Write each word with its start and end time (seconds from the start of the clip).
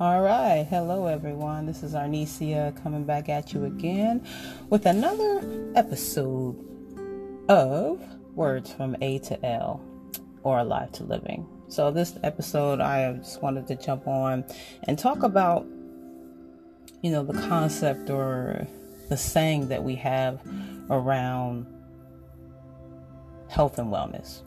All 0.00 0.22
right. 0.22 0.64
Hello, 0.70 1.06
everyone. 1.06 1.66
This 1.66 1.82
is 1.82 1.92
Arnesia 1.92 2.72
coming 2.84 3.02
back 3.02 3.28
at 3.28 3.52
you 3.52 3.64
again 3.64 4.24
with 4.70 4.86
another 4.86 5.72
episode 5.74 6.54
of 7.48 8.00
Words 8.36 8.72
from 8.72 8.94
A 9.00 9.18
to 9.18 9.44
L 9.44 9.80
or 10.44 10.60
Alive 10.60 10.92
to 10.92 11.02
Living. 11.02 11.48
So, 11.66 11.90
this 11.90 12.16
episode, 12.22 12.80
I 12.80 13.14
just 13.14 13.42
wanted 13.42 13.66
to 13.66 13.74
jump 13.74 14.06
on 14.06 14.44
and 14.84 14.96
talk 14.96 15.24
about, 15.24 15.66
you 17.02 17.10
know, 17.10 17.24
the 17.24 17.48
concept 17.48 18.08
or 18.08 18.68
the 19.08 19.16
saying 19.16 19.66
that 19.66 19.82
we 19.82 19.96
have 19.96 20.40
around 20.90 21.66
health 23.48 23.80
and 23.80 23.92
wellness. 23.92 24.42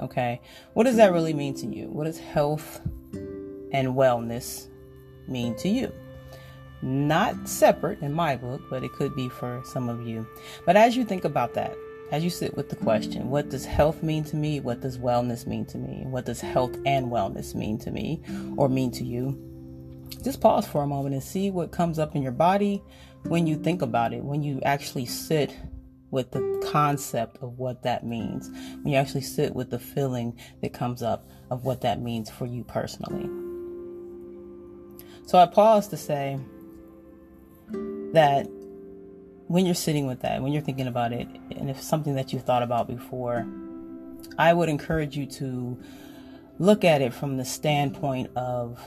Okay. 0.00 0.40
What 0.74 0.84
does 0.84 0.96
that 0.96 1.12
really 1.12 1.34
mean 1.34 1.54
to 1.54 1.68
you? 1.68 1.86
What 1.86 2.08
is 2.08 2.18
health 2.18 2.80
and 3.12 3.94
wellness 3.94 4.66
mean 5.28 5.54
to 5.56 5.68
you. 5.68 5.92
Not 6.80 7.48
separate 7.48 8.00
in 8.02 8.12
my 8.12 8.36
book, 8.36 8.62
but 8.70 8.84
it 8.84 8.92
could 8.92 9.14
be 9.16 9.28
for 9.28 9.62
some 9.64 9.88
of 9.88 10.06
you. 10.06 10.26
But 10.64 10.76
as 10.76 10.96
you 10.96 11.04
think 11.04 11.24
about 11.24 11.54
that, 11.54 11.76
as 12.10 12.24
you 12.24 12.30
sit 12.30 12.56
with 12.56 12.70
the 12.70 12.76
question, 12.76 13.30
what 13.30 13.50
does 13.50 13.64
health 13.64 14.02
mean 14.02 14.24
to 14.24 14.36
me? 14.36 14.60
What 14.60 14.80
does 14.80 14.96
wellness 14.96 15.46
mean 15.46 15.66
to 15.66 15.78
me? 15.78 16.04
What 16.06 16.24
does 16.24 16.40
health 16.40 16.74
and 16.86 17.10
wellness 17.10 17.54
mean 17.54 17.78
to 17.80 17.90
me 17.90 18.22
or 18.56 18.68
mean 18.68 18.90
to 18.92 19.04
you? 19.04 19.44
Just 20.24 20.40
pause 20.40 20.66
for 20.66 20.82
a 20.82 20.86
moment 20.86 21.14
and 21.14 21.22
see 21.22 21.50
what 21.50 21.70
comes 21.70 21.98
up 21.98 22.16
in 22.16 22.22
your 22.22 22.32
body 22.32 22.82
when 23.24 23.46
you 23.46 23.56
think 23.56 23.82
about 23.82 24.12
it, 24.14 24.24
when 24.24 24.42
you 24.42 24.60
actually 24.64 25.06
sit 25.06 25.54
with 26.10 26.30
the 26.30 26.66
concept 26.72 27.36
of 27.42 27.58
what 27.58 27.82
that 27.82 28.06
means, 28.06 28.48
when 28.82 28.92
you 28.92 28.96
actually 28.96 29.20
sit 29.20 29.54
with 29.54 29.70
the 29.70 29.78
feeling 29.78 30.38
that 30.62 30.72
comes 30.72 31.02
up 31.02 31.28
of 31.50 31.64
what 31.64 31.82
that 31.82 32.00
means 32.00 32.30
for 32.30 32.46
you 32.46 32.64
personally. 32.64 33.47
So 35.28 35.36
I 35.36 35.44
pause 35.44 35.88
to 35.88 35.98
say 35.98 36.40
that 38.14 38.48
when 39.46 39.66
you're 39.66 39.74
sitting 39.74 40.06
with 40.06 40.22
that, 40.22 40.40
when 40.40 40.52
you're 40.52 40.62
thinking 40.62 40.86
about 40.86 41.12
it, 41.12 41.28
and 41.54 41.68
if 41.68 41.82
something 41.82 42.14
that 42.14 42.32
you've 42.32 42.44
thought 42.44 42.62
about 42.62 42.88
before, 42.88 43.46
I 44.38 44.54
would 44.54 44.70
encourage 44.70 45.18
you 45.18 45.26
to 45.26 45.78
look 46.58 46.82
at 46.82 47.02
it 47.02 47.12
from 47.12 47.36
the 47.36 47.44
standpoint 47.44 48.30
of 48.36 48.80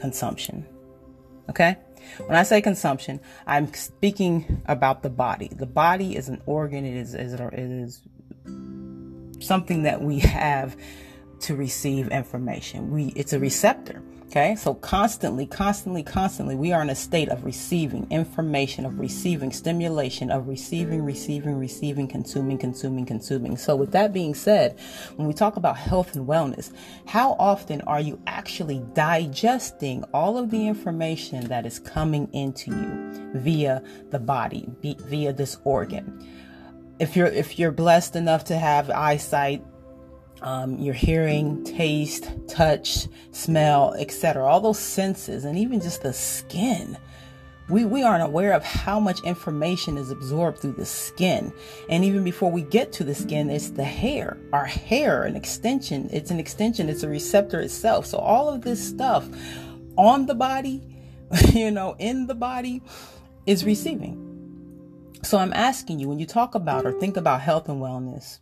consumption. 0.00 0.66
Okay? 1.48 1.76
When 2.26 2.36
I 2.36 2.42
say 2.42 2.60
consumption, 2.60 3.20
I'm 3.46 3.72
speaking 3.74 4.60
about 4.66 5.04
the 5.04 5.10
body. 5.10 5.52
The 5.54 5.66
body 5.66 6.16
is 6.16 6.28
an 6.28 6.42
organ, 6.46 6.84
it 6.84 6.96
is, 6.96 7.14
it 7.14 7.40
is 7.54 8.00
something 9.38 9.84
that 9.84 10.02
we 10.02 10.18
have 10.18 10.76
to 11.42 11.56
receive 11.56 12.08
information. 12.08 12.90
We 12.90 13.12
it's 13.16 13.32
a 13.32 13.38
receptor. 13.38 14.02
Okay, 14.32 14.56
so 14.56 14.72
constantly, 14.72 15.44
constantly, 15.44 16.02
constantly, 16.02 16.54
we 16.54 16.72
are 16.72 16.80
in 16.80 16.88
a 16.88 16.94
state 16.94 17.28
of 17.28 17.44
receiving 17.44 18.06
information, 18.10 18.86
of 18.86 18.98
receiving 18.98 19.52
stimulation, 19.52 20.30
of 20.30 20.48
receiving, 20.48 21.04
receiving, 21.04 21.58
receiving, 21.58 22.08
consuming, 22.08 22.56
consuming, 22.56 23.04
consuming. 23.04 23.58
So, 23.58 23.76
with 23.76 23.92
that 23.92 24.14
being 24.14 24.34
said, 24.34 24.78
when 25.16 25.28
we 25.28 25.34
talk 25.34 25.56
about 25.56 25.76
health 25.76 26.16
and 26.16 26.26
wellness, 26.26 26.72
how 27.04 27.36
often 27.38 27.82
are 27.82 28.00
you 28.00 28.18
actually 28.26 28.82
digesting 28.94 30.02
all 30.14 30.38
of 30.38 30.50
the 30.50 30.66
information 30.66 31.48
that 31.48 31.66
is 31.66 31.78
coming 31.78 32.26
into 32.32 32.70
you 32.70 33.32
via 33.34 33.82
the 34.08 34.18
body, 34.18 34.66
via 34.82 35.34
this 35.34 35.58
organ? 35.64 36.26
If 36.98 37.16
you're 37.16 37.26
if 37.26 37.58
you're 37.58 37.70
blessed 37.70 38.16
enough 38.16 38.44
to 38.44 38.56
have 38.56 38.88
eyesight, 38.88 39.62
um, 40.42 40.78
your 40.78 40.94
hearing, 40.94 41.64
taste, 41.64 42.30
touch, 42.48 43.08
smell, 43.30 43.94
etc. 43.98 44.44
All 44.44 44.60
those 44.60 44.78
senses, 44.78 45.44
and 45.44 45.56
even 45.58 45.80
just 45.80 46.02
the 46.02 46.12
skin. 46.12 46.98
We, 47.68 47.84
we 47.84 48.02
aren't 48.02 48.24
aware 48.24 48.52
of 48.52 48.64
how 48.64 49.00
much 49.00 49.22
information 49.22 49.96
is 49.96 50.10
absorbed 50.10 50.58
through 50.58 50.72
the 50.72 50.84
skin. 50.84 51.52
And 51.88 52.04
even 52.04 52.24
before 52.24 52.50
we 52.50 52.62
get 52.62 52.92
to 52.94 53.04
the 53.04 53.14
skin, 53.14 53.48
it's 53.48 53.70
the 53.70 53.84
hair. 53.84 54.36
Our 54.52 54.64
hair, 54.64 55.22
an 55.22 55.36
extension, 55.36 56.10
it's 56.12 56.30
an 56.30 56.40
extension, 56.40 56.88
it's 56.88 57.04
a 57.04 57.08
receptor 57.08 57.60
itself. 57.60 58.04
So 58.06 58.18
all 58.18 58.48
of 58.48 58.62
this 58.62 58.86
stuff 58.86 59.28
on 59.96 60.26
the 60.26 60.34
body, 60.34 60.82
you 61.52 61.70
know, 61.70 61.94
in 61.98 62.26
the 62.26 62.34
body 62.34 62.82
is 63.46 63.64
receiving. 63.64 64.28
So 65.22 65.38
I'm 65.38 65.52
asking 65.52 66.00
you 66.00 66.08
when 66.08 66.18
you 66.18 66.26
talk 66.26 66.56
about 66.56 66.84
or 66.84 66.92
think 66.92 67.16
about 67.16 67.40
health 67.40 67.68
and 67.68 67.80
wellness, 67.80 68.40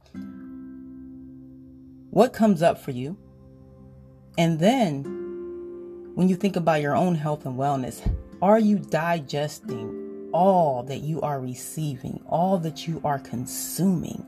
what 2.10 2.32
comes 2.32 2.62
up 2.62 2.78
for 2.78 2.90
you. 2.90 3.16
And 4.38 4.58
then, 4.58 5.04
when 6.14 6.28
you 6.28 6.36
think 6.36 6.56
about 6.56 6.80
your 6.80 6.96
own 6.96 7.14
health 7.14 7.46
and 7.46 7.56
wellness, 7.56 8.00
are 8.42 8.58
you 8.58 8.78
digesting 8.78 10.28
all 10.32 10.82
that 10.84 10.98
you 10.98 11.20
are 11.20 11.40
receiving, 11.40 12.22
all 12.26 12.58
that 12.58 12.86
you 12.86 13.00
are 13.04 13.18
consuming? 13.18 14.24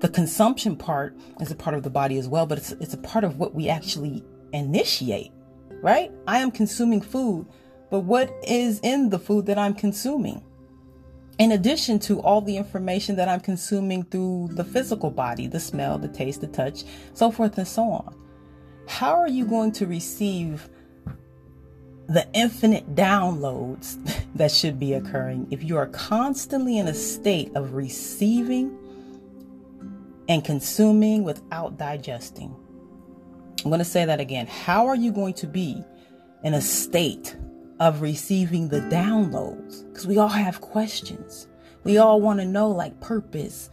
The 0.00 0.08
consumption 0.08 0.76
part 0.76 1.16
is 1.40 1.50
a 1.50 1.54
part 1.54 1.76
of 1.76 1.84
the 1.84 1.90
body 1.90 2.18
as 2.18 2.28
well, 2.28 2.46
but 2.46 2.58
it's, 2.58 2.72
it's 2.72 2.94
a 2.94 2.98
part 2.98 3.24
of 3.24 3.38
what 3.38 3.54
we 3.54 3.68
actually 3.68 4.24
initiate, 4.52 5.30
right? 5.80 6.10
I 6.26 6.38
am 6.38 6.50
consuming 6.50 7.00
food, 7.00 7.46
but 7.90 8.00
what 8.00 8.34
is 8.42 8.80
in 8.82 9.10
the 9.10 9.18
food 9.18 9.46
that 9.46 9.58
I'm 9.58 9.74
consuming? 9.74 10.42
In 11.38 11.52
addition 11.52 11.98
to 12.00 12.20
all 12.20 12.40
the 12.40 12.56
information 12.56 13.16
that 13.16 13.28
I'm 13.28 13.40
consuming 13.40 14.04
through 14.04 14.50
the 14.52 14.64
physical 14.64 15.10
body, 15.10 15.46
the 15.46 15.60
smell, 15.60 15.98
the 15.98 16.08
taste, 16.08 16.40
the 16.40 16.46
touch, 16.46 16.84
so 17.14 17.30
forth 17.30 17.56
and 17.58 17.66
so 17.66 17.82
on. 17.84 18.14
How 18.86 19.18
are 19.18 19.28
you 19.28 19.46
going 19.46 19.72
to 19.72 19.86
receive 19.86 20.68
the 22.08 22.26
infinite 22.34 22.94
downloads 22.94 23.98
that 24.34 24.50
should 24.50 24.78
be 24.78 24.92
occurring 24.92 25.48
if 25.50 25.64
you 25.64 25.76
are 25.76 25.86
constantly 25.86 26.78
in 26.78 26.88
a 26.88 26.94
state 26.94 27.54
of 27.54 27.74
receiving 27.74 28.76
and 30.28 30.44
consuming 30.44 31.24
without 31.24 31.78
digesting? 31.78 32.54
I'm 33.64 33.70
going 33.70 33.78
to 33.78 33.84
say 33.84 34.04
that 34.04 34.20
again. 34.20 34.46
How 34.46 34.86
are 34.88 34.96
you 34.96 35.12
going 35.12 35.34
to 35.34 35.46
be 35.46 35.82
in 36.42 36.54
a 36.54 36.60
state 36.60 37.36
of 37.82 38.00
receiving 38.00 38.68
the 38.68 38.78
downloads 38.80 39.84
because 39.88 40.06
we 40.06 40.16
all 40.16 40.28
have 40.28 40.60
questions. 40.60 41.48
We 41.82 41.98
all 41.98 42.20
want 42.20 42.38
to 42.38 42.46
know 42.46 42.70
like 42.70 43.00
purpose 43.00 43.70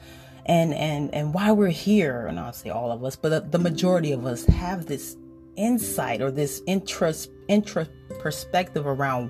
and 0.48 0.74
and 0.74 1.14
and 1.14 1.32
why 1.32 1.52
we're 1.52 1.68
here. 1.68 2.26
And 2.26 2.40
I'll 2.40 2.52
say 2.52 2.72
all 2.72 2.92
of 2.92 3.04
us, 3.04 3.16
but 3.16 3.30
the, 3.30 3.42
the 3.42 3.60
majority 3.60 4.12
of 4.12 4.26
us 4.26 4.46
have 4.46 4.88
this 4.88 5.16
insight 5.58 6.24
or 6.24 6.32
this 6.32 6.60
interest 6.66 7.30
intra 7.48 7.88
perspective 8.20 8.88
around 8.88 9.30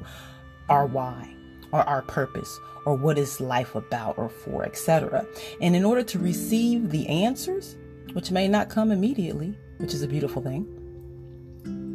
our 0.70 0.86
why 0.86 1.30
or 1.74 1.82
our 1.82 2.04
purpose 2.04 2.58
or 2.86 2.96
what 2.96 3.18
is 3.18 3.42
life 3.42 3.76
about 3.76 4.18
or 4.18 4.30
for, 4.30 4.64
etc. 4.64 5.26
And 5.60 5.76
in 5.76 5.84
order 5.84 6.04
to 6.04 6.20
receive 6.20 6.90
the 6.90 7.06
answers, 7.10 7.76
which 8.14 8.32
may 8.32 8.48
not 8.48 8.70
come 8.70 8.92
immediately, 8.92 9.58
which 9.80 9.94
is 9.94 10.04
a 10.04 10.08
beautiful 10.08 10.42
thing, 10.42 10.66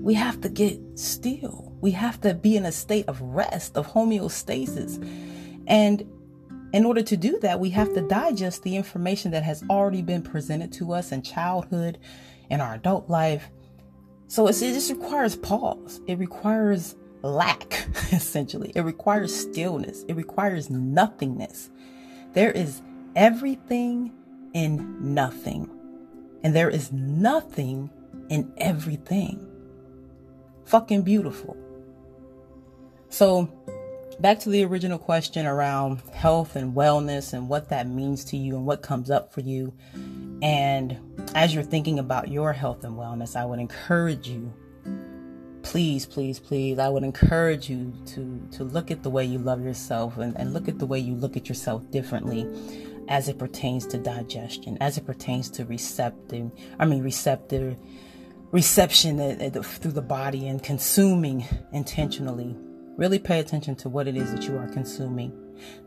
we 0.04 0.12
have 0.12 0.38
to 0.42 0.50
get 0.50 0.78
still. 0.96 1.73
We 1.84 1.90
have 1.90 2.18
to 2.22 2.32
be 2.32 2.56
in 2.56 2.64
a 2.64 2.72
state 2.72 3.06
of 3.08 3.20
rest, 3.20 3.76
of 3.76 3.88
homeostasis. 3.88 5.06
And 5.66 6.10
in 6.72 6.86
order 6.86 7.02
to 7.02 7.14
do 7.14 7.38
that, 7.40 7.60
we 7.60 7.68
have 7.70 7.92
to 7.92 8.00
digest 8.00 8.62
the 8.62 8.74
information 8.74 9.32
that 9.32 9.42
has 9.42 9.62
already 9.68 10.00
been 10.00 10.22
presented 10.22 10.72
to 10.72 10.94
us 10.94 11.12
in 11.12 11.20
childhood, 11.20 11.98
in 12.48 12.62
our 12.62 12.76
adult 12.76 13.10
life. 13.10 13.50
So 14.28 14.46
it 14.46 14.54
just 14.54 14.90
requires 14.90 15.36
pause. 15.36 16.00
It 16.06 16.18
requires 16.18 16.96
lack, 17.20 17.86
essentially. 18.12 18.72
It 18.74 18.80
requires 18.80 19.38
stillness. 19.38 20.04
It 20.08 20.14
requires 20.14 20.70
nothingness. 20.70 21.68
There 22.32 22.50
is 22.50 22.80
everything 23.14 24.10
in 24.54 25.12
nothing, 25.12 25.68
and 26.42 26.56
there 26.56 26.70
is 26.70 26.90
nothing 26.92 27.90
in 28.30 28.54
everything 28.56 29.50
fucking 30.64 31.02
beautiful. 31.02 31.56
So, 33.14 33.48
back 34.18 34.40
to 34.40 34.48
the 34.48 34.64
original 34.64 34.98
question 34.98 35.46
around 35.46 36.02
health 36.12 36.56
and 36.56 36.74
wellness 36.74 37.32
and 37.32 37.48
what 37.48 37.68
that 37.68 37.86
means 37.86 38.24
to 38.24 38.36
you 38.36 38.56
and 38.56 38.66
what 38.66 38.82
comes 38.82 39.08
up 39.08 39.32
for 39.32 39.40
you. 39.40 39.72
And 40.42 40.98
as 41.32 41.54
you're 41.54 41.62
thinking 41.62 42.00
about 42.00 42.26
your 42.26 42.52
health 42.52 42.82
and 42.82 42.96
wellness, 42.96 43.36
I 43.36 43.44
would 43.44 43.60
encourage 43.60 44.26
you 44.26 44.52
please 45.62 46.04
please 46.04 46.38
please 46.38 46.78
i 46.78 46.90
would 46.90 47.02
encourage 47.02 47.70
you 47.70 47.90
to 48.04 48.46
to 48.52 48.64
look 48.64 48.90
at 48.90 49.02
the 49.02 49.08
way 49.08 49.24
you 49.24 49.38
love 49.38 49.64
yourself 49.64 50.18
and, 50.18 50.36
and 50.36 50.52
look 50.52 50.68
at 50.68 50.78
the 50.78 50.84
way 50.84 50.98
you 50.98 51.14
look 51.14 51.38
at 51.38 51.48
yourself 51.48 51.90
differently 51.90 52.46
as 53.08 53.30
it 53.30 53.38
pertains 53.38 53.86
to 53.86 53.96
digestion 53.96 54.76
as 54.82 54.98
it 54.98 55.06
pertains 55.06 55.48
to 55.48 55.64
receptive 55.64 56.50
i 56.78 56.84
mean 56.84 57.02
receptive 57.02 57.78
reception 58.52 59.18
uh, 59.18 59.36
uh, 59.40 59.62
through 59.62 59.90
the 59.90 60.00
body 60.00 60.46
and 60.46 60.62
consuming 60.62 61.44
intentionally. 61.72 62.54
Really 62.96 63.18
pay 63.18 63.40
attention 63.40 63.74
to 63.76 63.88
what 63.88 64.06
it 64.06 64.16
is 64.16 64.32
that 64.32 64.44
you 64.44 64.56
are 64.56 64.68
consuming, 64.68 65.32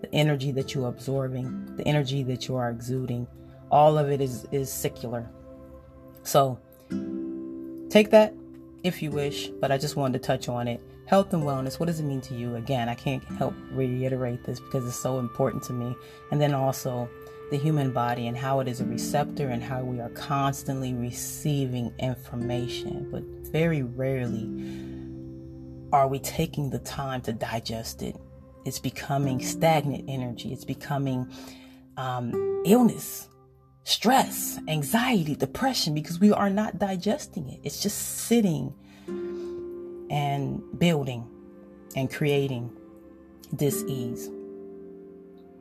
the 0.02 0.14
energy 0.14 0.52
that 0.52 0.76
you 0.76 0.84
are 0.84 0.90
absorbing, 0.90 1.76
the 1.78 1.88
energy 1.88 2.22
that 2.24 2.48
you 2.48 2.58
are 2.58 2.70
exuding. 2.70 3.28
All 3.72 3.98
of 3.98 4.12
it 4.12 4.20
is, 4.20 4.46
is 4.52 4.72
secular. 4.72 5.30
So 6.24 6.60
take 7.90 8.10
that 8.12 8.34
if 8.84 9.02
you 9.02 9.12
wish, 9.12 9.48
but 9.48 9.72
I 9.72 9.78
just 9.78 9.96
wanted 9.96 10.22
to 10.22 10.28
touch 10.28 10.50
on 10.50 10.68
it. 10.68 10.82
Health 11.06 11.34
and 11.34 11.44
wellness, 11.44 11.80
what 11.80 11.86
does 11.86 12.02
it 12.02 12.04
mean 12.04 12.20
to 12.22 12.36
you? 12.36 12.56
Again, 12.58 12.90
I 12.90 12.96
can't 12.96 13.24
help 13.24 13.54
reiterate 13.72 14.44
this 14.44 14.60
because 14.60 14.86
it's 14.86 15.00
so 15.00 15.20
important 15.20 15.64
to 15.64 15.74
me. 15.74 15.96
And 16.32 16.42
then 16.42 16.54
also 16.54 17.10
the 17.52 17.58
human 17.58 17.92
body 17.92 18.28
and 18.28 18.36
how 18.36 18.60
it 18.60 18.68
is 18.68 18.82
a 18.82 18.86
receptor 18.86 19.48
and 19.48 19.64
how 19.64 19.82
we 19.82 20.02
are 20.02 20.10
constantly 20.10 20.94
receiving 20.94 21.94
information, 22.00 23.08
but 23.10 23.24
very 23.50 23.84
rarely 23.84 24.50
are 25.92 26.08
we 26.08 26.20
taking 26.20 26.70
the 26.70 26.80
time 26.80 27.22
to 27.22 27.34
digest 27.34 28.02
it. 28.02 28.16
It's 28.66 28.80
becoming 28.80 29.40
stagnant 29.42 30.06
energy, 30.08 30.52
it's 30.52 30.66
becoming 30.66 31.32
um, 31.96 32.64
illness, 32.66 33.30
stress, 33.84 34.60
anxiety, 34.68 35.36
depression 35.36 35.94
because 35.94 36.20
we 36.20 36.32
are 36.32 36.50
not 36.50 36.78
digesting 36.78 37.50
it. 37.50 37.62
It's 37.64 37.82
just 37.82 38.26
sitting 38.26 38.74
and 40.10 40.62
building 40.78 41.26
and 41.96 42.12
creating 42.12 42.72
dis 43.56 43.84
ease. 43.88 44.30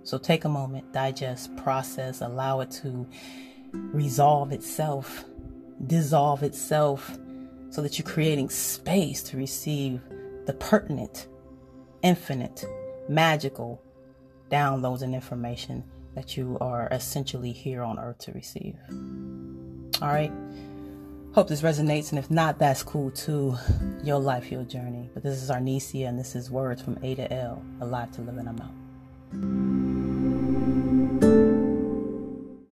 So 0.03 0.19
take 0.19 0.45
a 0.45 0.49
moment, 0.49 0.93
digest, 0.93 1.57
process, 1.57 2.21
allow 2.21 2.61
it 2.61 2.71
to 2.83 3.07
resolve 3.73 4.53
itself, 4.53 5.25
dissolve 5.87 6.43
itself, 6.43 7.19
so 7.71 7.83
that 7.83 7.99
you're 7.99 8.07
creating 8.07 8.49
space 8.51 9.23
to 9.25 9.37
receive 9.37 10.01
the 10.47 10.55
pertinent, 10.55 11.29
infinite, 12.03 12.65
magical 13.09 13.83
downloads 14.51 15.03
and 15.03 15.15
information 15.15 15.85
that 16.15 16.37
you 16.37 16.57
are 16.61 16.89
essentially 16.91 17.53
here 17.53 17.83
on 17.83 17.99
earth 17.99 18.19
to 18.19 18.33
receive. 18.33 18.77
All 20.01 20.09
right. 20.09 20.33
Hope 21.35 21.49
this 21.49 21.61
resonates, 21.61 22.11
and 22.11 22.19
if 22.19 22.31
not, 22.31 22.59
that's 22.59 22.83
cool 22.83 23.11
too. 23.11 23.57
Your 24.03 24.19
life, 24.19 24.51
your 24.51 24.65
journey. 24.65 25.11
But 25.13 25.23
this 25.23 25.43
is 25.43 25.51
Arnesia, 25.51 26.09
and 26.09 26.19
this 26.19 26.35
is 26.35 26.51
Words 26.51 26.81
from 26.81 26.99
A 27.03 27.15
to 27.17 27.31
L, 27.31 27.63
Alive 27.83 28.11
to 28.13 28.23
Live, 28.23 28.39
and 28.39 28.49
I'm 28.49 28.61
out. 28.61 29.76